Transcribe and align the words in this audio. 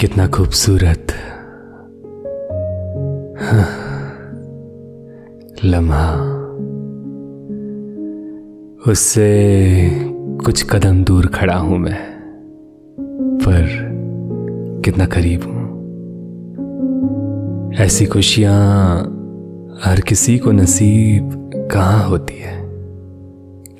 कितना 0.00 0.26
खूबसूरत। 0.26 1.06
हाँ, 3.40 3.68
लम्हा। 5.64 6.14
उससे 8.90 9.90
कुछ 10.44 10.62
कदम 10.70 11.04
दूर 11.04 11.26
खड़ा 11.26 11.56
हूँ 11.56 11.78
मैं 11.78 11.96
पर 13.38 13.66
कितना 14.84 15.06
करीब 15.06 15.42
हूँ। 15.42 15.66
ऐसी 17.74 18.06
खुशियाँ 18.06 19.15
हर 19.84 20.00
किसी 20.00 20.38
को 20.38 20.52
नसीब 20.52 21.50
कहाँ 21.72 22.08
होती 22.08 22.34
है? 22.34 22.62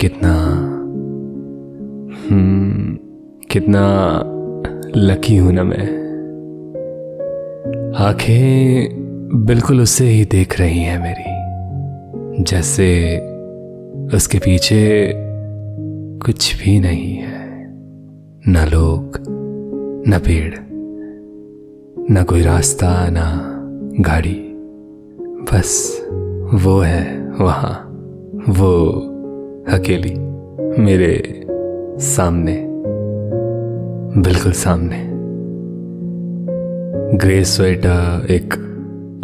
कितना 0.00 0.32
हम्म 2.30 2.98
कितना 3.50 4.22
लकी 4.96 5.36
हूँ 5.36 5.52
ना 5.52 5.64
मैं। 5.64 6.06
आँखें 7.96 8.88
बिल्कुल 9.46 9.80
उससे 9.80 10.04
ही 10.04 10.24
देख 10.24 10.60
रही 10.60 10.78
हैं 10.78 11.02
मेरी, 11.02 12.44
जैसे 12.44 13.18
उसके 14.16 14.38
पीछे 14.38 15.12
कुछ 16.26 16.64
भी 16.64 16.80
नहीं 16.80 17.14
है। 17.14 17.46
न 18.48 18.68
लोग, 18.72 19.18
न 20.08 20.18
पेड़, 20.18 20.54
ना 22.14 22.22
कोई 22.22 22.42
रास्ता, 22.42 23.06
न 23.10 23.96
गाड़ी। 24.00 24.42
बस 25.52 26.00
वो 26.64 26.80
है 26.80 27.20
वहाँ, 27.40 27.72
वो 28.48 28.90
अकेली, 29.68 30.14
मेरे 30.82 31.44
सामने, 31.98 32.56
बिल्कुल 34.22 34.52
सामने। 34.52 35.02
ग्रे 37.18 37.44
स्वेटर, 37.44 38.26
एक 38.30 38.54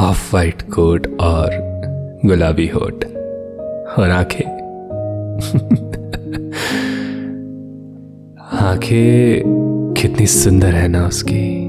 ऑफ़ 0.00 0.36
वाइट 0.36 0.62
कोट 0.62 1.06
और 1.20 1.50
गुलाबी 2.26 2.68
होट 2.68 3.04
और 3.98 4.10
आँखें। 4.10 4.44
आँखें 8.52 9.42
कितनी 9.98 10.26
सुंदर 10.26 10.66
है 10.66 10.88
ना 10.88 11.06
उसकी। 11.06 11.68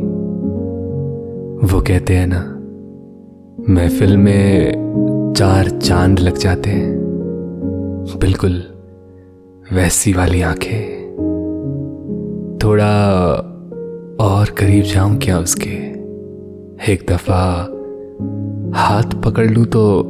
वो 1.68 1.82
कहते 1.82 2.16
हैं 2.16 2.28
ना 2.28 2.53
महफिल 3.70 4.18
में 4.18 5.34
चार 5.38 5.70
चाँद 5.70 6.20
लग 6.20 6.38
जाते 6.38 6.70
हैं। 6.70 6.96
बिल्कुल 8.20 8.64
वैसी 9.74 10.14
वाली 10.14 10.42
आँखें। 10.42 11.04
थोड़ा 12.64 12.86
और 14.20 14.50
करीब 14.50 14.84
जाऊँ 14.84 15.18
क्या 15.18 15.40
उसके? 15.40 15.70
एक 16.94 17.06
दफ़ा 17.10 17.60
हाथ 18.76 19.22
पकड़ 19.22 19.52
लूँ 19.52 19.66
तो 19.66 20.04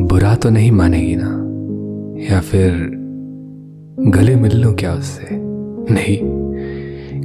बुरा 0.00 0.34
तो 0.34 0.50
नहीं 0.50 0.72
मानेगी 0.72 1.16
ना? 1.16 1.38
या 2.34 2.40
फिर 2.40 2.90
गले 4.10 4.36
मिल 4.36 4.56
लूँ 4.56 4.74
क्या 4.74 4.94
उससे? 4.94 5.28
नहीं, 5.94 6.18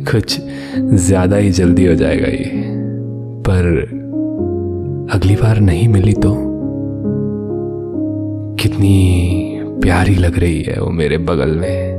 कुछ 0.06 0.42
ज़्यादा 0.80 1.38
ही 1.38 1.50
जल्दी 1.50 1.86
हो 1.86 1.94
जाएगा 1.94 2.28
ये। 2.28 2.52
पर 3.50 3.98
अगली 5.12 5.36
बार 5.36 5.60
नहीं 5.60 5.88
मिली 5.88 6.14
तो? 6.14 6.36
कितनी 8.56 9.60
प्यारी 9.82 10.16
लग 10.16 10.40
रही 10.40 10.62
है 10.62 10.82
वो 10.82 10.90
मेरे 10.90 11.18
बगल 11.18 11.50
में। 11.50 11.98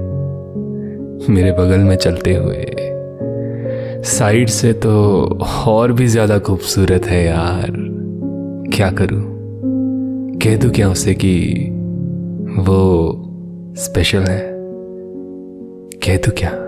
मेरे 1.30 1.52
बगल 1.52 1.78
में 1.78 1.96
चलते 1.96 2.34
हुए। 2.34 2.66
साइड 4.04 4.48
से 4.48 4.72
तो 4.72 5.22
और 5.66 5.92
भी 5.92 6.06
ज़्यादा 6.06 6.38
खूबसूरत 6.38 7.06
है 7.06 7.24
यार। 7.24 7.72
क्या 8.74 8.90
करूँ? 8.90 9.22
कह 10.38 10.56
दू 10.56 10.70
क्या 10.70 10.90
उसे 10.90 11.14
कि 11.14 11.54
वो 12.58 13.12
स्पेशल 13.78 14.20
है? 14.20 14.52
कह 16.06 16.16
दू 16.16 16.30
क्या? 16.30 16.67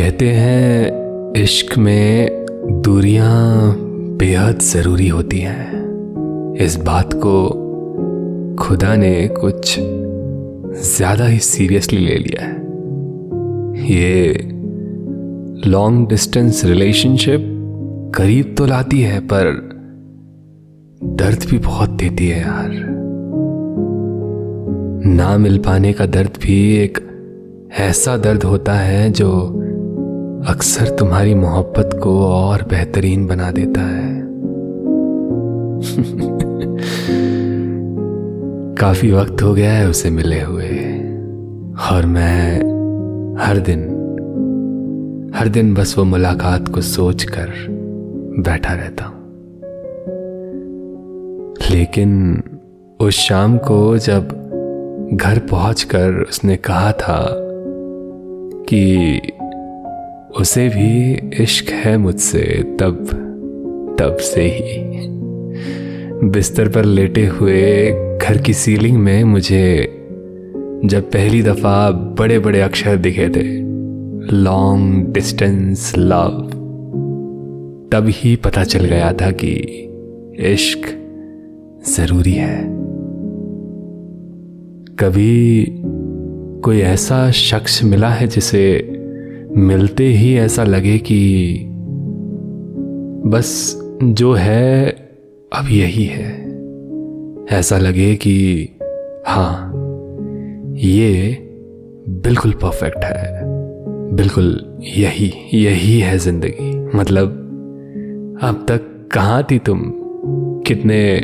कहते 0.00 0.28
हैं, 0.30 1.32
इश्क 1.36 1.76
में 1.78 2.44
दूरियाँ 2.82 3.74
बेहद 4.16 4.58
ज़रूरी 4.58 5.08
होती 5.08 5.38
हैं। 5.38 6.56
इस 6.56 6.76
बात 6.76 7.12
को 7.14 7.32
खुदा 8.56 8.94
ने 8.96 9.28
कुछ 9.28 9.74
ज़्यादा 9.78 11.26
ही 11.26 11.38
सीरियसली 11.38 11.98
ले 11.98 12.16
लिया 12.16 12.44
है। 12.44 12.54
ये 13.90 14.32
लॉन्ग 15.66 16.08
डिस्टेंस 16.08 16.64
रिलेशनशिप 16.64 17.46
करीब 18.14 18.54
तो 18.58 18.66
लाती 18.66 19.00
है, 19.00 19.20
पर 19.20 19.52
दर्द 21.04 21.46
भी 21.50 21.58
बहुत 21.58 21.90
देती 21.90 22.28
है 22.28 22.40
यार। 22.40 22.70
ना 25.06 25.36
मिल 25.38 25.58
पाने 25.58 25.92
का 25.92 26.06
दर्द 26.06 26.42
भी 26.42 26.76
एक 26.78 26.98
ऐसा 27.80 28.16
दर्द 28.16 28.42
होता 28.42 28.72
है 28.72 29.10
जो 29.12 29.56
अक्सर 30.48 30.88
तुम्हारी 30.88 31.34
मोहब्बत 31.34 32.00
को 32.02 32.26
और 32.26 32.62
बेहतरीन 32.62 33.26
बना 33.26 33.50
देता 33.50 33.80
है। 33.80 34.20
काफ़ी 38.74 39.12
वक्त 39.12 39.42
हो 39.42 39.54
गया 39.54 39.72
है 39.72 39.88
उसे 39.88 40.10
मिले 40.10 40.40
हुए, 40.40 40.68
और 41.90 42.06
मैं 42.06 42.58
हर 43.40 43.58
दिन 43.58 43.96
हर 45.34 45.48
दिन 45.48 45.74
बस 45.74 45.94
वो 45.98 46.04
मुलाकात 46.04 46.68
को 46.68 46.80
सोचकर 46.80 47.48
बैठा 48.38 48.74
रहता 48.74 49.04
हूँ। 49.04 49.20
लेकिन 51.70 52.42
उस 53.00 53.14
शाम 53.14 53.58
को 53.58 53.98
जब 53.98 54.28
घर 55.12 55.38
पहुंचकर 55.38 56.26
उसने 56.28 56.56
कहा 56.56 56.92
था 56.92 57.36
कि 58.68 59.20
उसे 60.38 60.68
भी 60.68 61.14
इश्क 61.42 61.70
है 61.70 61.96
मुझसे, 61.98 62.76
तब 62.80 63.06
तब 64.00 64.16
से 64.16 64.42
ही। 64.42 64.90
बिस्तर 66.28 66.68
पर 66.68 66.84
लेटे 66.84 67.26
हुए 67.26 67.90
घर 68.22 68.38
की 68.38 68.54
सीलिंग 68.54 68.98
में 68.98 69.24
मुझे 69.24 69.96
जब 70.84 71.02
पहली 71.02 71.42
दफ़ा 71.42 71.90
बड़े 71.90 72.38
बड़े 72.38 72.60
अक्षर 72.60 72.96
दिखे 72.96 73.28
थे 73.28 73.42
लॉन्ग 74.36 75.12
डिस्टेंस 75.12 75.94
लव 75.98 76.50
तब 77.92 78.06
ही 78.08 78.36
पता 78.36 78.64
चल 78.64 78.84
गया 78.84 79.12
था 79.12 79.30
कि 79.30 79.52
इश्क 80.38 80.80
ज़रूरी 81.88 82.32
है। 82.32 82.64
कभी 84.96 85.66
कोई 86.64 86.80
ऐसा 86.80 87.30
शख्स 87.30 87.84
मिला 87.84 88.08
है 88.08 88.26
जिसे 88.26 88.96
मिलते 89.56 90.04
ही 90.04 90.34
ऐसा 90.36 90.64
लगे 90.64 90.98
कि 90.98 91.62
बस 93.26 93.80
जो 94.02 94.32
है, 94.32 94.90
अब 95.52 95.68
यही 95.70 96.04
है। 96.04 96.32
ऐसा 97.58 97.78
लगे 97.78 98.14
कि 98.14 98.68
हाँ 99.26 99.72
ये 100.76 101.32
बिल्कुल 102.08 102.52
परफेक्ट 102.52 103.04
है। 103.04 103.40
बिल्कुल 104.16 104.78
यही 104.82 105.32
यही 105.54 106.00
है 106.00 106.18
ज़िंदगी। 106.18 106.98
मतलब 106.98 107.28
अब 108.42 108.66
तक 108.68 109.08
कहाँ 109.12 109.46
थी 109.50 109.58
तुम? 109.58 109.80
कितने 110.66 111.16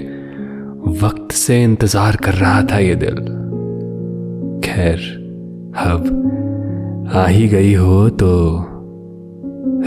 वक्त 1.03 1.33
से 1.33 1.63
इंतज़ार 1.65 2.17
कर 2.17 2.33
रहा 2.33 2.63
था 2.63 2.79
ये 2.79 2.95
दिल? 2.95 3.17
खैर, 4.65 4.99
अब 5.77 6.33
आ 7.15 7.27
ही 7.27 7.49
गई 7.49 7.75
हो 7.75 8.09
तो 8.09 8.59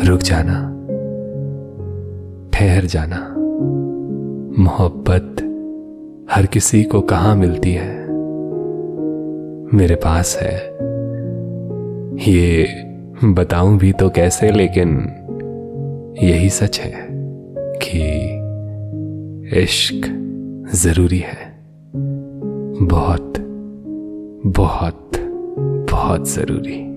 रुक 0.07 0.19
जाना, 0.19 0.53
ठहर 2.53 2.85
जाना। 2.85 3.35
मोहब्बत 4.63 5.35
हर 6.31 6.45
किसी 6.45 6.83
को 6.83 7.01
कहाँ 7.01 7.35
मिलती 7.35 7.71
है? 7.71 8.07
मेरे 9.73 9.95
पास 9.95 10.39
है। 10.41 10.55
ये 12.31 12.67
बताऊँ 13.25 13.77
भी 13.77 13.93
तो 13.93 14.09
कैसे, 14.09 14.51
लेकिन 14.51 14.89
यही 16.23 16.49
सच 16.49 16.79
है 16.79 17.07
कि 17.85 18.01
इश्क 19.59 20.07
ज़रूरी 20.75 21.19
है। 21.19 21.59
बहुत 22.87 23.33
बहुत 24.45 25.11
बहुत 25.91 26.29
ज़रूरी। 26.29 26.88